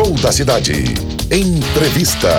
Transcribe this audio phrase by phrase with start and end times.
[0.00, 0.72] Show da cidade.
[1.30, 2.30] Entrevista.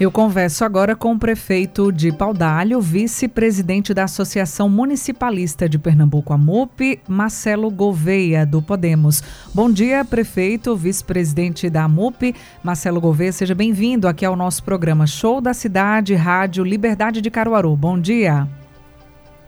[0.00, 6.36] Eu converso agora com o prefeito de Paudalho, vice-presidente da Associação Municipalista de Pernambuco, a
[6.36, 9.22] MUP, Marcelo Gouveia, do Podemos.
[9.54, 15.40] Bom dia, prefeito, vice-presidente da MUP, Marcelo Gouveia, seja bem-vindo aqui ao nosso programa Show
[15.40, 17.76] da Cidade, Rádio Liberdade de Caruaru.
[17.76, 18.48] Bom dia.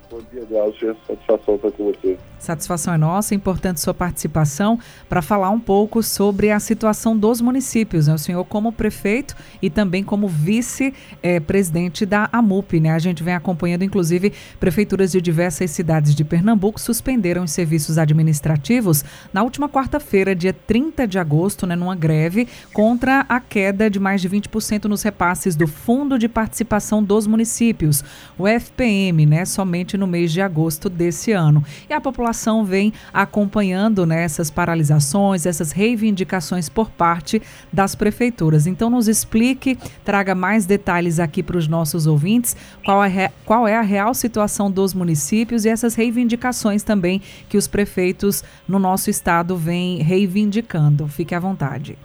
[0.09, 0.97] Bom dia, Glaucia.
[1.09, 2.17] Satisfação estar com você.
[2.39, 7.41] Satisfação é nossa, é importante sua participação para falar um pouco sobre a situação dos
[7.41, 8.15] municípios, né?
[8.15, 12.91] O senhor como prefeito e também como vice-presidente eh, da AMUP, né?
[12.91, 19.03] A gente vem acompanhando, inclusive, prefeituras de diversas cidades de Pernambuco suspenderam os serviços administrativos
[19.33, 21.75] na última quarta-feira, dia 30 de agosto, né?
[21.75, 27.03] Numa greve contra a queda de mais de 20% nos repasses do Fundo de Participação
[27.03, 28.05] dos Municípios,
[28.39, 29.45] o FPM, né?
[29.47, 31.65] Somente no mês de agosto desse ano.
[31.89, 37.41] E a população população vem acompanhando né, essas paralisações, essas reivindicações por parte
[37.73, 38.67] das prefeituras.
[38.67, 43.77] Então, nos explique, traga mais detalhes aqui para os nossos ouvintes, qual é, qual é
[43.77, 49.57] a real situação dos municípios e essas reivindicações também que os prefeitos no nosso estado
[49.57, 51.07] vêm reivindicando.
[51.07, 51.97] Fique à vontade.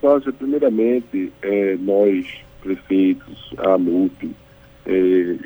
[0.00, 2.26] Cláudia, primeiramente, é, nós,
[2.62, 4.30] prefeitos, a MUP,
[4.84, 4.92] é,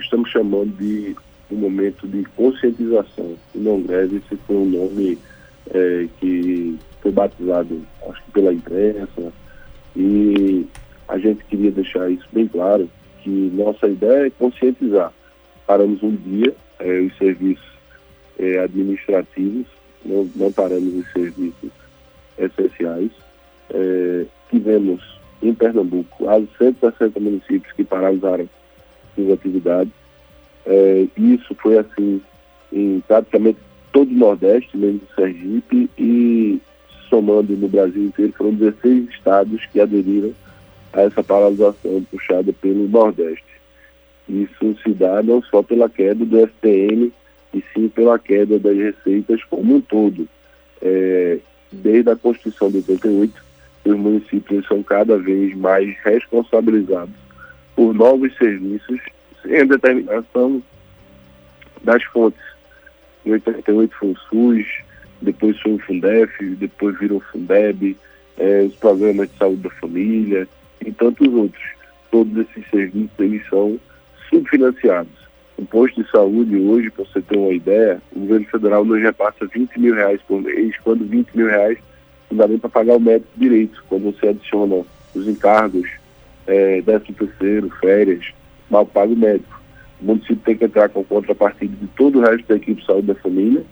[0.01, 1.15] estamos chamando de
[1.51, 3.37] um momento de conscientização.
[3.55, 5.19] O não greve, esse foi um nome
[5.73, 9.33] é, que foi batizado, acho que pela imprensa,
[9.97, 10.67] e
[11.09, 12.89] a gente queria deixar isso bem claro,
[13.23, 15.13] que nossa ideia é conscientizar.
[15.67, 17.71] Paramos um dia é, os serviços
[18.39, 19.67] é, administrativos,
[20.05, 21.71] não, não, paramos os serviços
[22.39, 23.11] essenciais.
[23.71, 28.49] É, tivemos em Pernambuco quase 160 municípios que paralisaram
[29.15, 29.93] suas atividades
[30.67, 32.21] é, isso foi assim
[32.73, 33.59] em praticamente
[33.93, 36.61] todo o Nordeste, mesmo Sergipe, e
[37.09, 40.33] somando no Brasil inteiro, foram 16 estados que aderiram
[40.93, 43.45] a essa paralisação puxada pelo Nordeste.
[44.29, 47.13] Isso se dá não só pela queda do FPM,
[47.53, 50.29] e sim pela queda das receitas como um todo.
[50.81, 51.39] É,
[51.73, 53.45] desde a Constituição de 88,
[53.85, 57.15] os municípios são cada vez mais responsabilizados
[57.75, 59.01] por novos serviços
[59.43, 60.63] sem a determinação
[61.83, 62.41] das fontes.
[63.25, 64.67] Em 88 foi o SUS,
[65.21, 67.97] depois foi o Fundef, depois virou o Fundeb,
[68.39, 70.49] é, os programas de saúde da família
[70.85, 71.63] e tantos outros.
[72.11, 73.79] Todos esses serviços eles são
[74.29, 75.21] subfinanciados.
[75.59, 79.47] O posto de saúde hoje, para você ter uma ideia, o governo federal nos repassa
[79.47, 81.79] 20 mil reais por mês, quando 20 mil reais
[82.31, 84.83] não dá nem para pagar o médico direito, quando você adiciona
[85.15, 85.89] os encargos,
[86.47, 88.33] é, décimo terceiro, férias,
[88.71, 89.61] mal pago médico.
[90.01, 93.09] O município tem que entrar com contrapartida de todo o resto da equipe de saúde
[93.09, 93.63] da família,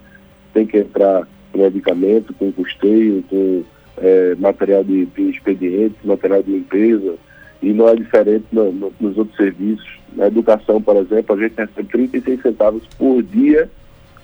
[0.52, 3.64] tem que entrar com medicamento, com custeio, com
[3.96, 7.14] é, material de, de expediente, material de limpeza,
[7.62, 9.98] e não é diferente no, no, nos outros serviços.
[10.14, 13.70] Na educação, por exemplo, a gente recebe 36 centavos por dia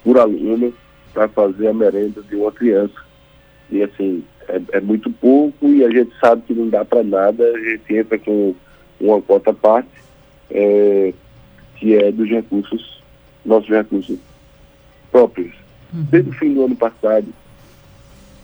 [0.03, 0.73] por aluno
[1.13, 2.95] para fazer a merenda de uma criança.
[3.71, 7.45] E assim, é, é, muito pouco e a gente sabe que não dá para nada,
[7.45, 8.55] a gente entra com
[9.01, 9.89] uma cota parte
[10.51, 11.13] é,
[11.77, 13.03] que é dos recursos,
[13.45, 14.19] nossos recursos
[15.11, 15.53] próprios.
[15.93, 16.07] Uhum.
[16.11, 17.27] Desde o fim do ano passado,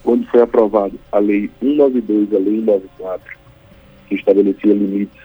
[0.02, 3.38] quando foi aprovado a Lei 192, a Lei 194,
[4.08, 5.20] que estabelecia limites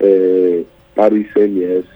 [0.00, 0.62] é,
[0.94, 1.88] para o ICMS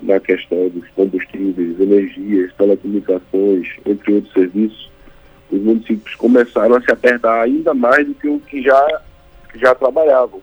[0.00, 4.90] na questão dos combustíveis, energias, telecomunicações, entre outros serviços,
[5.50, 9.00] os municípios começaram a se apertar ainda mais do que o que já,
[9.54, 10.40] já trabalhavam.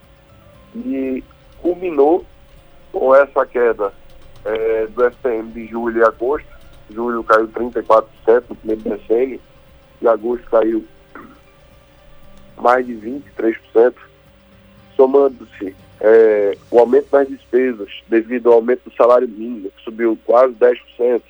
[0.76, 1.24] E
[1.62, 2.26] culminou
[2.96, 3.92] com essa queda
[4.46, 6.48] é, do FPM de julho e agosto,
[6.90, 8.06] julho caiu 34%
[8.48, 9.42] no primeiro decênio,
[10.02, 10.86] e agosto caiu
[12.58, 13.94] mais de 23%,
[14.96, 20.54] somando-se é, o aumento das despesas devido ao aumento do salário mínimo, que subiu quase
[20.54, 21.22] 10%,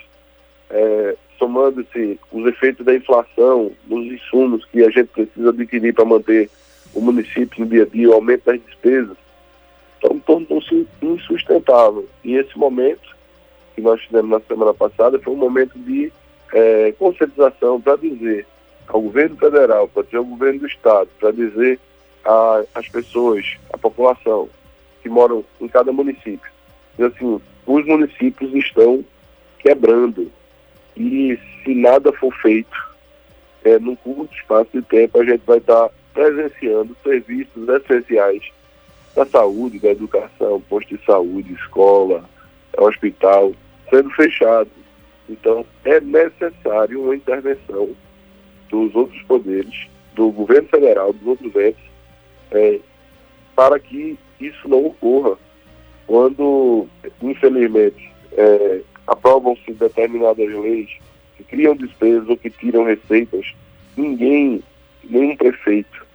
[0.69, 6.47] é, somando-se os efeitos da inflação nos insumos que a gente precisa adquirir para manter
[6.93, 9.17] o município no dia a dia, o aumento das despesas,
[10.05, 12.07] então tornou-se insustentável.
[12.23, 13.15] E esse momento
[13.73, 16.11] que nós tivemos na semana passada foi um momento de
[16.53, 18.45] é, conscientização para dizer
[18.87, 21.79] ao governo federal, pode ser ao governo do estado, para dizer
[22.73, 24.49] às pessoas, à população
[25.01, 26.51] que moram em cada município,
[26.95, 29.03] que assim, os municípios estão
[29.59, 30.31] quebrando
[30.95, 32.77] e se nada for feito,
[33.63, 38.51] é, num curto espaço de tempo a gente vai estar presenciando serviços essenciais
[39.15, 42.29] da saúde, da educação, posto de saúde, escola,
[42.77, 43.53] hospital,
[43.89, 44.73] sendo fechados.
[45.29, 47.89] Então, é necessário uma intervenção
[48.69, 51.83] dos outros poderes, do governo federal, dos outros entes,
[52.51, 52.79] é,
[53.55, 55.37] para que isso não ocorra.
[56.05, 56.87] Quando,
[57.21, 60.89] infelizmente, é, aprovam-se determinadas leis
[61.37, 63.53] que criam despesas ou que tiram receitas,
[63.95, 64.61] ninguém,
[65.03, 66.05] nenhum prefeito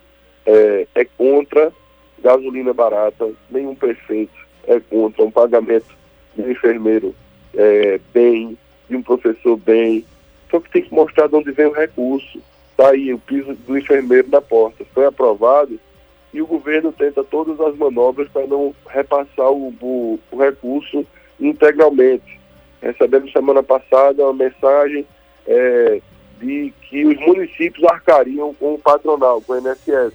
[0.47, 1.73] é, é contra
[2.23, 4.33] gasolina barata, nenhum prefeito
[4.67, 5.87] é contra um pagamento
[6.35, 7.15] de um enfermeiro
[7.55, 8.57] é, bem,
[8.89, 10.05] de um professor bem,
[10.51, 12.41] só que tem que mostrar de onde vem o recurso.
[12.71, 15.79] Está aí o piso do enfermeiro na porta, foi aprovado
[16.33, 21.05] e o governo tenta todas as manobras para não repassar o, o, o recurso
[21.41, 22.39] integralmente.
[22.81, 25.05] Recebemos semana passada uma mensagem
[25.47, 26.01] é,
[26.41, 30.15] de que os municípios arcariam com o patronal, com o INSS.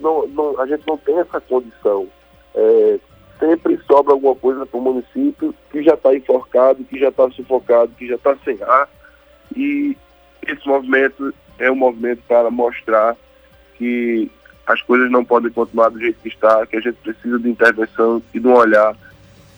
[0.00, 2.08] Não, não, a gente não tem essa condição.
[2.54, 2.98] É,
[3.38, 7.92] sempre sobra alguma coisa para o município que já está enforcado, que já está sufocado,
[7.96, 8.88] que já está sem ar.
[9.54, 9.96] E
[10.46, 13.16] esse movimento é um movimento para mostrar
[13.76, 14.30] que
[14.66, 18.22] as coisas não podem continuar do jeito que está, que a gente precisa de intervenção
[18.32, 18.94] e de um olhar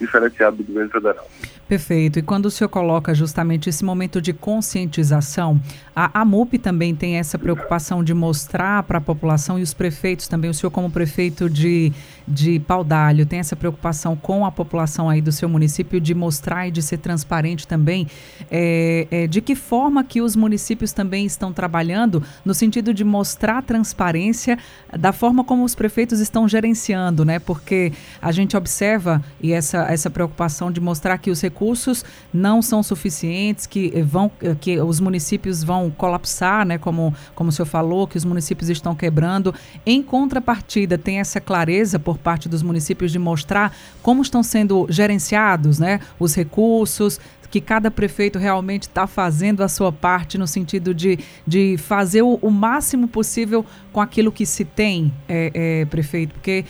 [0.01, 1.29] diferenciado do governo federal.
[1.69, 2.19] Perfeito.
[2.19, 5.61] E quando o senhor coloca justamente esse momento de conscientização,
[5.95, 10.51] a AMUP também tem essa preocupação de mostrar para a população e os prefeitos também,
[10.51, 11.93] o senhor como prefeito de,
[12.27, 16.71] de Paudalho, tem essa preocupação com a população aí do seu município de mostrar e
[16.71, 18.07] de ser transparente também.
[18.51, 23.63] É, é, de que forma que os municípios também estão trabalhando no sentido de mostrar
[23.63, 24.59] transparência
[24.99, 27.39] da forma como os prefeitos estão gerenciando, né?
[27.39, 32.03] Porque a gente observa e essa, essa preocupação de mostrar que os recursos recursos
[32.33, 37.67] não são suficientes, que vão que os municípios vão colapsar, né, como, como o senhor
[37.67, 39.55] falou, que os municípios estão quebrando.
[39.85, 45.79] Em contrapartida, tem essa clareza por parte dos municípios de mostrar como estão sendo gerenciados
[45.79, 47.21] né, os recursos,
[47.53, 52.39] que cada prefeito realmente está fazendo a sua parte no sentido de, de fazer o,
[52.41, 53.63] o máximo possível
[53.93, 56.33] com aquilo que se tem, é, é, prefeito?
[56.33, 56.65] Porque,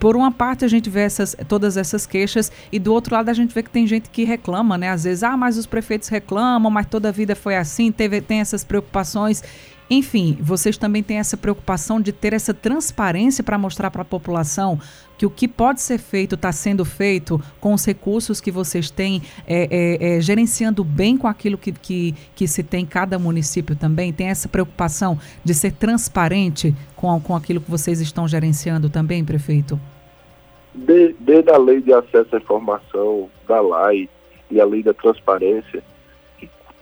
[0.00, 3.34] por uma parte, a gente vê essas, todas essas queixas e, do outro lado, a
[3.34, 4.88] gente vê que tem gente que reclama, né?
[4.88, 8.40] Às vezes, ah, mas os prefeitos reclamam, mas toda a vida foi assim, teve, tem
[8.40, 9.44] essas preocupações.
[9.88, 14.80] Enfim, vocês também têm essa preocupação de ter essa transparência para mostrar para a população
[15.16, 19.22] que o que pode ser feito está sendo feito com os recursos que vocês têm,
[19.46, 23.76] é, é, é, gerenciando bem com aquilo que, que, que se tem em cada município
[23.76, 24.12] também?
[24.12, 29.80] Tem essa preocupação de ser transparente com, com aquilo que vocês estão gerenciando também, prefeito?
[30.74, 34.10] Desde a lei de acesso à informação, da LAI
[34.50, 35.82] e a lei da transparência,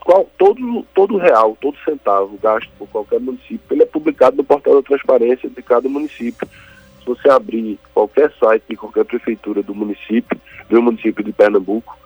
[0.05, 4.75] qual, todo, todo real, todo centavo gasto por qualquer município, ele é publicado no portal
[4.75, 6.47] da transparência de cada município.
[6.99, 11.97] Se você abrir qualquer site de qualquer prefeitura do município, do município de Pernambuco,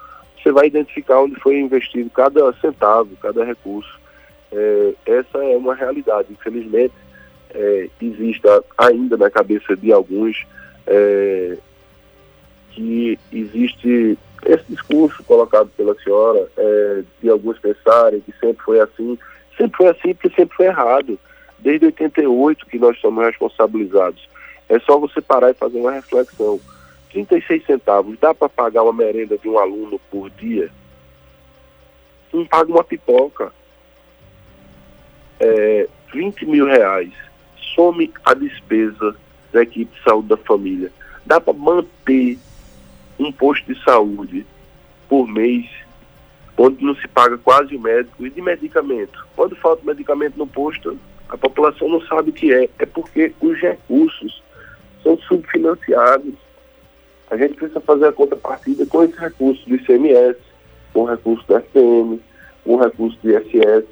[0.41, 3.99] você vai identificar onde foi investido cada centavo, cada recurso.
[4.49, 6.29] É, essa é uma realidade.
[6.31, 6.93] Infelizmente,
[7.53, 8.47] é, existe
[8.77, 10.47] ainda na cabeça de alguns
[10.87, 11.57] é,
[12.71, 19.17] que existe esse discurso colocado pela senhora, é, de alguns pensarem que sempre foi assim,
[19.57, 21.19] sempre foi assim porque sempre foi errado.
[21.59, 24.27] Desde 88 que nós somos responsabilizados.
[24.69, 26.59] É só você parar e fazer uma reflexão.
[27.11, 30.69] 36 centavos, dá para pagar uma merenda de um aluno por dia?
[32.31, 33.51] Não paga uma pipoca.
[35.39, 37.11] É, 20 mil reais.
[37.75, 39.15] Some a despesa
[39.51, 40.91] da equipe de saúde da família.
[41.25, 42.37] Dá para manter
[43.19, 44.45] um posto de saúde
[45.07, 45.65] por mês,
[46.57, 49.25] onde não se paga quase o médico, e de medicamento.
[49.35, 50.97] Quando falta medicamento no posto,
[51.27, 52.69] a população não sabe o que é.
[52.79, 54.41] É porque os recursos
[55.03, 56.33] são subfinanciados.
[57.29, 60.39] A gente precisa fazer a contrapartida com esse recurso do ICMS,
[60.93, 62.21] com o recurso do FM,
[62.63, 63.85] com o recurso do ISS.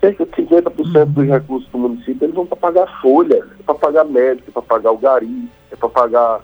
[0.00, 4.04] Cerca de 50% dos recursos do município eles vão para pagar folha, é para pagar
[4.04, 6.40] médico, é para pagar o gari, é para pagar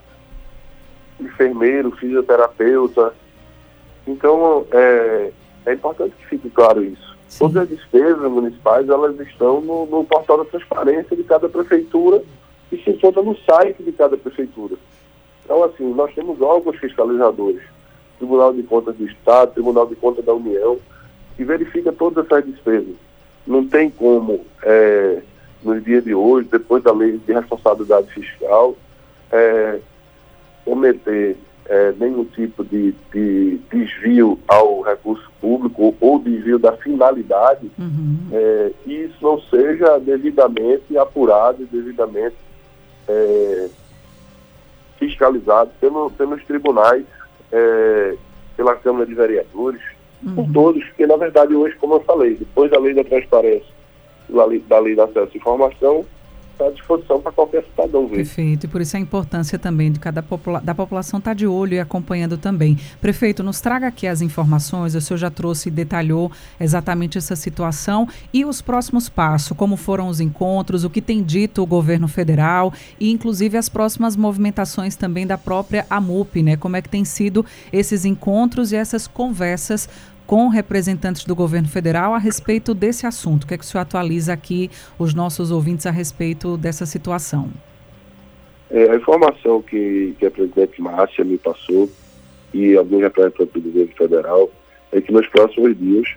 [1.21, 3.15] enfermeiro, fisioterapeuta.
[4.07, 5.33] Então, é,
[5.67, 7.17] é importante que fique claro isso.
[7.29, 7.39] Sim.
[7.39, 12.23] Todas as despesas municipais, elas estão no, no, portal da transparência de cada prefeitura
[12.71, 14.77] e se encontra no site de cada prefeitura.
[15.45, 17.63] Então, assim, nós temos órgãos fiscalizadores,
[18.19, 20.79] Tribunal de Contas do Estado, Tribunal de Contas da União,
[21.37, 22.95] que verifica todas essas despesas.
[23.47, 25.23] não tem como, é,
[25.63, 28.77] nos dias de hoje, depois da lei de responsabilidade fiscal,
[29.31, 29.81] é,
[30.65, 38.29] cometer é, nenhum tipo de, de, desvio ao recurso público ou desvio da finalidade, uhum.
[38.33, 42.37] é, e isso não seja devidamente apurado e devidamente
[43.09, 43.69] é,
[44.99, 47.05] fiscalizado pelo, pelos tribunais,
[47.51, 48.15] é,
[48.57, 49.81] pela Câmara de Vereadores,
[50.23, 50.35] uhum.
[50.35, 53.73] por todos, porque na verdade hoje, como eu falei, depois da lei da transparência,
[54.29, 56.05] da lei, da lei de acesso à informação,
[56.53, 58.17] está à disposição para qualquer cidadão ver.
[58.17, 61.47] Perfeito, e por isso a importância também de cada popula da população estar tá de
[61.47, 62.79] olho e acompanhando também.
[63.01, 66.31] Prefeito, nos traga aqui as informações, o senhor já trouxe e detalhou
[66.61, 71.63] exatamente essa situação e os próximos passos, como foram os encontros, o que tem dito
[71.63, 76.57] o governo federal e inclusive as próximas movimentações também da própria AMUP, né?
[76.57, 79.89] Como é que tem sido esses encontros e essas conversas
[80.33, 83.45] com representantes do governo federal a respeito desse assunto.
[83.45, 87.51] O que é que o senhor atualiza aqui os nossos ouvintes a respeito dessa situação?
[88.71, 91.87] É, a informação que, que a presidente Márcia me passou
[92.55, 94.51] e alguns representantes do governo federal
[94.91, 96.09] é que nos próximos dias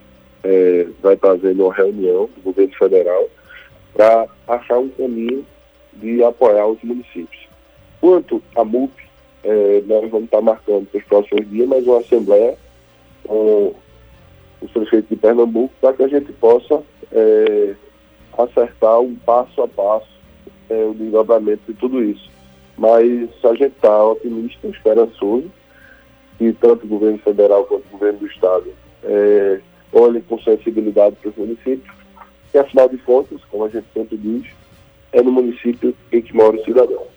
[0.45, 3.29] é, vai estar havendo uma reunião do governo federal
[3.93, 5.45] para achar um caminho
[5.91, 7.50] de apoiar os municípios.
[8.00, 8.93] Quanto à MUP,
[9.43, 12.57] é, nós vamos estar marcando para os próximos dias mais uma assembleia
[13.27, 13.75] com
[14.62, 16.82] os prefeitos de Pernambuco, para que a gente possa
[17.12, 17.76] é,
[18.38, 20.08] acertar um passo a passo
[20.70, 22.30] é, o desdobramento de tudo isso.
[22.78, 25.52] Mas a gente está otimista, esperançoso,
[26.38, 28.72] que tanto o governo federal quanto o governo do estado
[29.04, 29.62] é,
[29.94, 31.96] olhem com sensibilidade para os municípios,
[32.52, 34.46] que afinal de contas, como a gente sempre diz,
[35.12, 37.14] é no município em que mora o cidadão.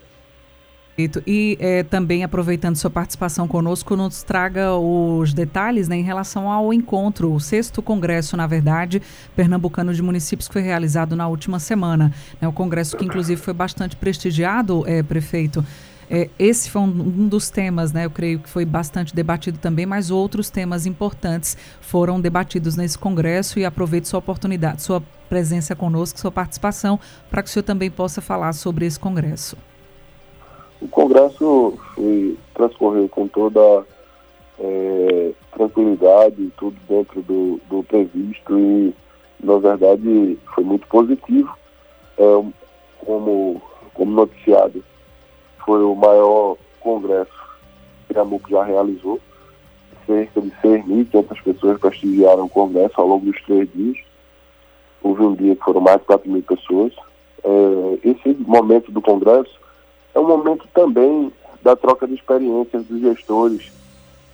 [1.25, 6.73] E é, também, aproveitando sua participação conosco, nos traga os detalhes né, em relação ao
[6.73, 9.01] encontro, o sexto congresso, na verdade,
[9.37, 12.13] pernambucano de municípios, que foi realizado na última semana.
[12.41, 15.65] Né, o congresso que, inclusive, foi bastante prestigiado, é, prefeito.
[16.11, 18.07] É, esse foi um, um, dos temas, né?
[18.07, 23.59] Eu creio que foi bastante debatido também, mas outros temas importantes foram debatidos nesse congresso
[23.59, 26.99] e aproveito sua oportunidade, sua presença conosco, sua participação,
[27.31, 29.57] para que o senhor também possa falar sobre esse congresso.
[30.81, 33.85] O Congresso foi, transcorreu com toda
[34.61, 38.95] é, tranquilidade, tudo dentro do, do, previsto e,
[39.43, 41.53] na verdade, foi muito positivo.
[42.17, 42.45] É,
[43.05, 43.63] como,
[43.95, 44.85] como noticiado,
[45.65, 47.31] foi o maior congresso
[48.09, 49.21] que a MUC já realizou.
[50.07, 53.99] Cerca de 6.500 pessoas prestigiaram o congresso ao longo dos três dias.
[55.03, 56.93] Houve um dia que foram mais de 4 mil pessoas.
[57.45, 59.59] É, esse momento do congresso
[60.19, 61.33] é um momento também
[61.63, 63.71] da troca de experiências dos gestores,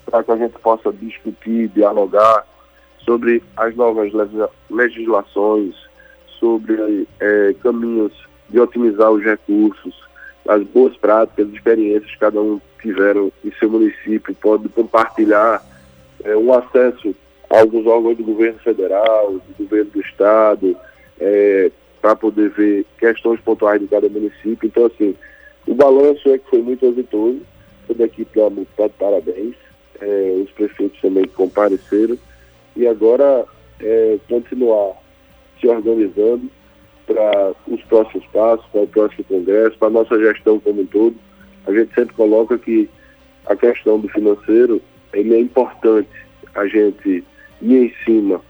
[0.06, 2.46] para que a gente possa discutir, dialogar
[3.04, 4.10] sobre as novas
[4.70, 5.74] legislações,
[6.40, 8.12] sobre é, caminhos
[8.48, 9.94] de otimizar os recursos,
[10.48, 15.62] as boas práticas, experiências que cada um tiveram em seu município, pode compartilhar
[16.22, 17.14] é, um acesso
[17.50, 20.76] a alguns órgãos do governo federal, do governo do estado,
[21.20, 24.66] é, para poder ver questões pontuais de cada município.
[24.66, 25.14] Então, assim,
[25.66, 27.40] o balanço é que foi muito exitoso,
[27.86, 29.54] toda a equipe da está de parabéns,
[30.00, 32.18] é, os prefeitos também compareceram,
[32.76, 33.46] e agora
[33.80, 34.92] é, continuar
[35.60, 36.50] se organizando
[37.06, 41.16] para os próximos passos, para o próximo congresso, para a nossa gestão como um todo.
[41.66, 42.88] A gente sempre coloca que
[43.46, 44.80] a questão do financeiro,
[45.12, 46.08] ele é importante
[46.54, 47.24] a gente
[47.60, 48.40] ir em cima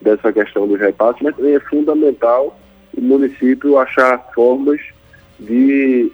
[0.00, 2.58] dessa questão do repasse, mas também é fundamental
[2.96, 4.80] o município achar formas
[5.38, 6.10] de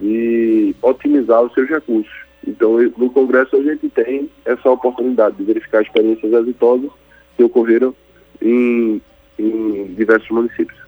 [0.00, 2.12] de otimizar os seus recursos.
[2.46, 6.90] Então, no Congresso, a gente tem essa oportunidade de verificar experiências exitosas
[7.36, 7.94] que ocorreram
[8.40, 9.00] em,
[9.38, 10.82] em diversos municípios.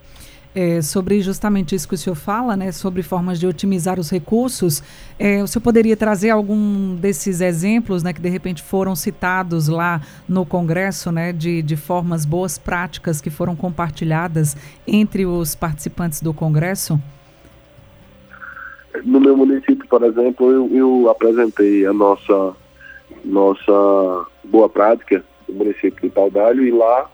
[0.54, 4.84] É, sobre justamente isso que o senhor fala, né, sobre formas de otimizar os recursos,
[5.18, 10.00] é, o senhor poderia trazer algum desses exemplos, né, que de repente foram citados lá
[10.28, 16.32] no Congresso, né, de, de formas boas práticas que foram compartilhadas entre os participantes do
[16.32, 17.00] Congresso?
[19.02, 22.54] No meu município, por exemplo, eu, eu, apresentei a nossa,
[23.24, 27.10] nossa boa prática do município de Paudalho e lá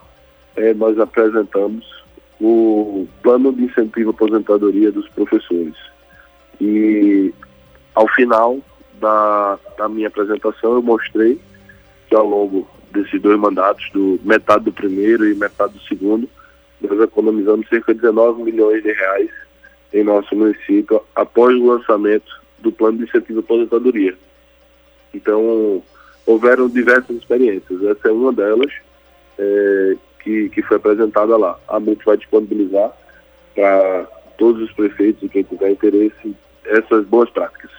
[0.57, 1.87] é, nós apresentamos
[2.41, 5.75] o plano de incentivo à aposentadoria dos professores.
[6.61, 7.33] E
[7.95, 8.59] ao final
[9.01, 11.41] da, da minha apresentação eu mostrei
[12.09, 16.29] que ao longo desses dois mandatos, do metade do primeiro e metade do segundo,
[16.81, 19.31] nós economizamos cerca de 19 milhões de reais
[19.93, 24.17] em nosso município após o lançamento do plano de incentivo à aposentadoria.
[25.13, 25.83] Então,
[26.27, 27.83] houveram diversas experiências.
[27.83, 28.73] Essa é uma delas,
[29.39, 31.59] é, que, que foi apresentada lá.
[31.67, 32.93] A MUP vai disponibilizar
[33.55, 34.07] para
[34.39, 37.71] todos os prefeitos e quem tiver interesse essas boas práticas.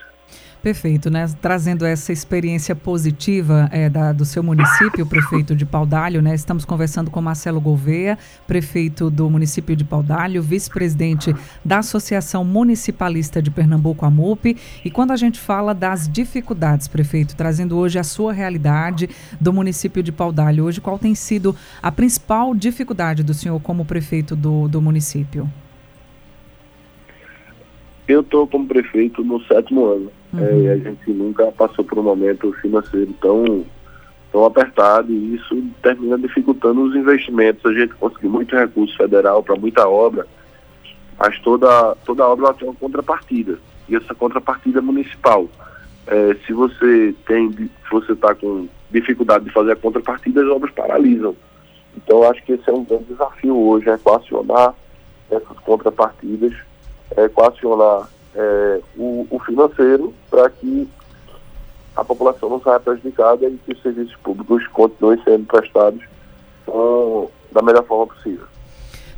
[0.62, 1.28] Perfeito, né?
[1.42, 6.36] Trazendo essa experiência positiva é, da, do seu município, prefeito de Paudalho, né?
[6.36, 8.16] Estamos conversando com Marcelo Gouveia,
[8.46, 14.56] prefeito do município de Paudalho, vice-presidente da Associação Municipalista de Pernambuco, a MUP.
[14.86, 20.04] E quando a gente fala das dificuldades, prefeito, trazendo hoje a sua realidade do município
[20.04, 24.80] de Paudalho, hoje qual tem sido a principal dificuldade do senhor como prefeito do, do
[24.80, 25.50] município?
[28.08, 30.12] Eu estou como prefeito no sétimo ano.
[30.34, 30.40] Uhum.
[30.40, 33.66] É, e a gente nunca passou por um momento financeiro tão,
[34.32, 37.66] tão apertado e isso termina dificultando os investimentos.
[37.66, 40.26] A gente conseguiu muito recurso federal para muita obra,
[41.20, 43.60] mas toda, toda obra tem uma contrapartida.
[43.88, 45.48] E essa contrapartida é municipal.
[46.08, 50.74] É, se você tem, se você está com dificuldade de fazer a contrapartida, as obras
[50.74, 51.36] paralisam.
[51.96, 54.74] Então acho que esse é um grande desafio hoje, é equacionar
[55.30, 56.71] essas contrapartidas é,
[57.18, 60.88] equacionar é, o, o, financeiro para que
[61.96, 66.02] a população não saia prejudicada e que os serviços públicos continuem sendo prestados
[66.66, 68.46] com, da melhor forma possível.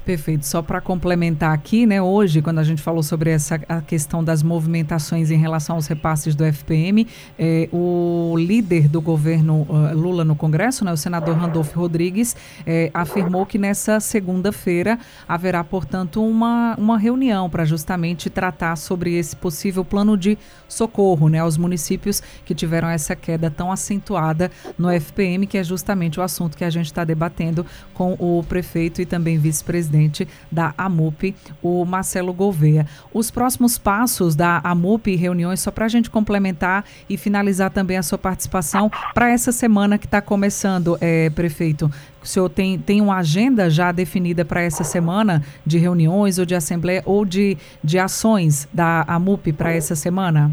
[0.06, 0.46] Perfeito.
[0.46, 4.44] Só para complementar aqui, né, hoje, quando a gente falou sobre essa a questão das
[4.44, 7.08] movimentações em relação aos repasses do FPM,
[7.40, 12.36] eh, o líder do governo uh, Lula no Congresso, né, o senador Randolfo Rodrigues,
[12.68, 19.38] eh, afirmou que nessa segunda-feira haverá, portanto, uma, uma reunião para justamente tratar sobre esse
[19.38, 25.48] possível plano de socorro né, aos municípios que tiveram essa queda tão acentuada no FPM,
[25.48, 29.38] que é justamente o assunto que a gente está debatendo com o prefeito e também
[29.38, 32.88] vice-presidente presidente da AMUP, o Marcelo Gouveia.
[33.14, 38.04] Os próximos passos da AMUP, reuniões, só para a gente complementar e finalizar também a
[38.04, 41.92] sua participação para essa semana que está começando, é, prefeito.
[42.22, 46.56] O senhor tem, tem uma agenda já definida para essa semana de reuniões ou de
[46.56, 50.52] assembleia ou de, de ações da AMUP para essa semana?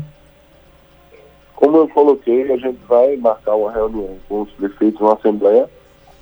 [1.54, 5.68] Como eu coloquei, a gente vai marcar uma reunião com os prefeitos, uma assembleia,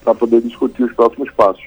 [0.02, 1.64] para poder discutir os próximos passos.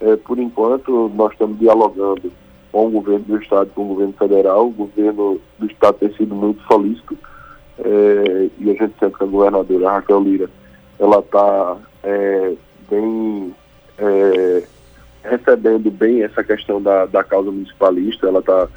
[0.00, 2.32] É, por enquanto, nós estamos dialogando
[2.72, 4.68] com o governo do Estado, com o governo federal.
[4.68, 7.16] O governo do Estado tem sido muito solícito
[7.78, 10.50] é, e a gente sente que a governadora Raquel Lira
[10.98, 12.52] ela está é,
[12.90, 13.54] bem
[13.98, 14.62] é,
[15.22, 18.28] recebendo bem essa questão da, da causa municipalista.
[18.28, 18.68] Ela está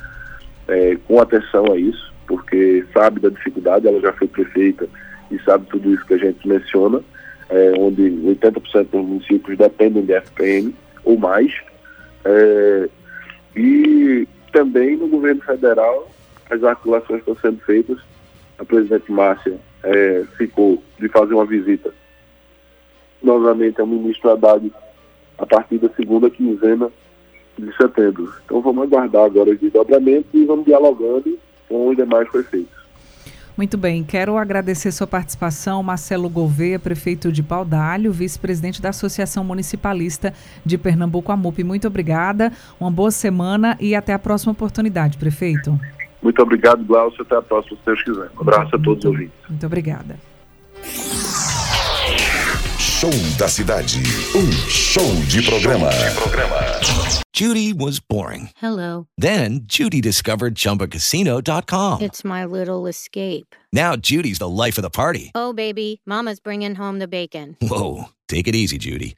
[0.67, 3.87] é, com atenção a isso, porque sabe da dificuldade.
[3.87, 4.87] Ela já foi prefeita
[5.31, 7.01] e sabe tudo isso que a gente menciona,
[7.49, 11.53] é, onde 80% dos municípios dependem de FPM ou mais.
[12.25, 12.89] É,
[13.55, 16.09] e também no governo federal,
[16.49, 17.99] as articulações estão sendo feitas.
[18.57, 21.93] A presidente Márcia é, ficou de fazer uma visita
[23.21, 24.71] novamente ao ministro Haddad
[25.37, 26.91] a partir da segunda quinzena
[27.57, 28.33] de setembro.
[28.45, 31.37] Então vamos aguardar agora os desdobramentos e vamos dialogando
[31.67, 32.82] com os demais prefeitos.
[33.55, 40.33] Muito bem, quero agradecer sua participação, Marcelo Gouveia, prefeito de Paudalho, vice-presidente da Associação Municipalista
[40.65, 41.63] de Pernambuco, AMUP.
[41.63, 45.79] Muito obrigada, uma boa semana e até a próxima oportunidade, prefeito.
[46.19, 47.21] Muito obrigado, Glaucio.
[47.21, 48.31] Até a próxima, se Deus quiser.
[48.35, 49.35] Um abraço a todos os ouvintes.
[49.47, 50.32] Muito obrigada.
[53.03, 53.97] Show da Cidade.
[54.33, 55.91] Um show de programa.
[55.91, 57.21] Show de programa.
[57.33, 58.51] Judy was boring.
[58.55, 59.07] Hello.
[59.17, 62.01] Then Judy discovered chumbacasino.com.
[62.01, 63.57] It's my little escape.
[63.73, 65.31] Now Judy's the life of the party.
[65.35, 67.57] Oh, baby, Mama's bringing home the bacon.
[67.61, 68.05] Whoa.
[68.29, 69.17] Take it easy, Judy.